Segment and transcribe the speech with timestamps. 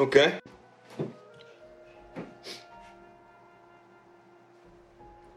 [0.00, 0.40] Okay.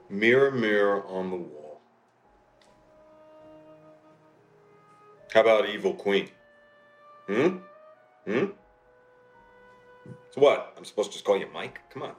[0.09, 1.81] Mirror, mirror on the wall.
[5.33, 6.29] How about Evil Queen?
[7.27, 7.57] Hmm?
[8.25, 8.45] Hmm?
[10.31, 10.73] So what?
[10.77, 11.81] I'm supposed to just call you Mike?
[11.89, 12.15] Come on.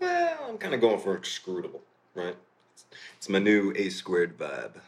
[0.00, 1.82] Well, I'm kind of going for inscrutable,
[2.14, 2.36] right?
[3.18, 4.80] It's my new A squared vibe.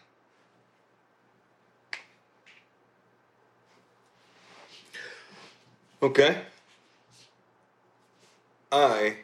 [6.07, 6.41] Okay.
[8.71, 9.17] I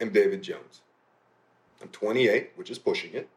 [0.00, 0.80] am David Jones.
[1.80, 3.28] I'm 28, which is pushing it,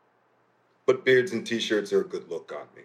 [0.88, 2.82] but beards and t shirts are a good look on me.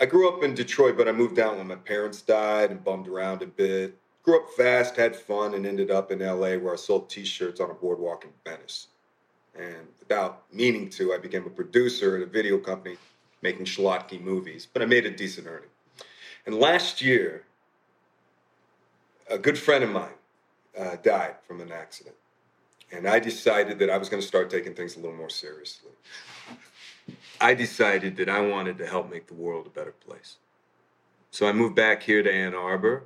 [0.00, 3.08] I grew up in Detroit, but I moved out when my parents died and bummed
[3.08, 3.98] around a bit.
[4.22, 7.58] Grew up fast, had fun, and ended up in LA where I sold t shirts
[7.58, 8.86] on a boardwalk in Venice.
[9.56, 12.96] And without meaning to, I became a producer at a video company
[13.42, 15.70] making schlocky movies, but I made a decent earning.
[16.46, 17.44] And last year,
[19.34, 20.18] a good friend of mine
[20.78, 22.14] uh, died from an accident.
[22.92, 25.90] And I decided that I was going to start taking things a little more seriously.
[27.40, 30.36] I decided that I wanted to help make the world a better place.
[31.32, 33.04] So I moved back here to Ann Arbor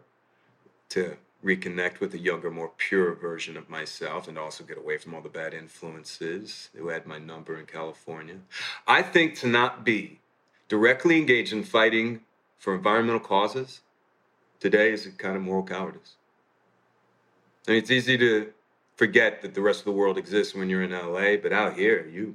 [0.91, 5.14] to reconnect with a younger, more pure version of myself and also get away from
[5.14, 8.36] all the bad influences who had my number in California.
[8.86, 10.20] I think to not be
[10.69, 12.20] directly engaged in fighting
[12.58, 13.81] for environmental causes
[14.61, 16.17] today is a kind of moral cowardice.
[17.67, 18.53] I mean, it's easy to
[18.97, 22.06] forget that the rest of the world exists when you're in LA, but out here,
[22.06, 22.34] you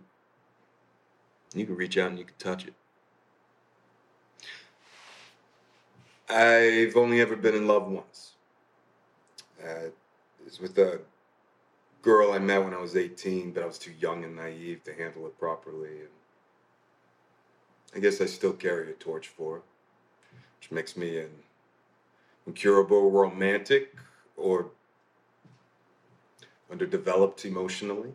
[1.56, 2.74] you can reach out and you can touch it.
[6.30, 8.32] I've only ever been in love once.
[9.64, 9.90] Uh,
[10.48, 11.00] it's with a
[12.02, 14.94] girl I met when I was 18, but I was too young and naive to
[14.94, 15.90] handle it properly.
[15.90, 16.10] And
[17.96, 19.62] I guess I still carry a torch for her,
[20.60, 21.30] which makes me an
[22.46, 23.96] incurable romantic
[24.38, 24.68] or
[26.72, 28.14] underdeveloped emotionally.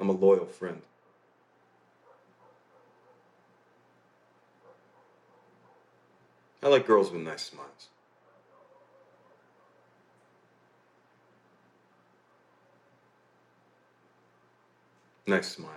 [0.00, 0.82] I'm a loyal friend.
[6.62, 7.88] I like girls with nice smiles.
[15.26, 15.74] Nice smiles.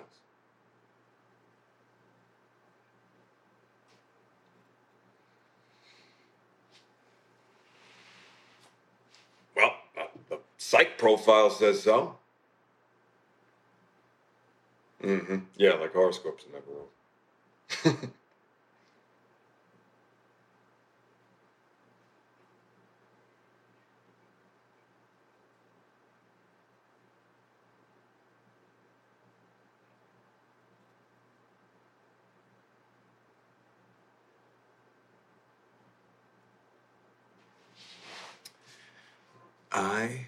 [9.56, 12.16] Well, uh, the psych profile says so.
[15.04, 15.40] Mm-hmm.
[15.58, 16.66] Yeah, like horoscopes never
[17.96, 18.12] wrong.
[39.72, 40.28] I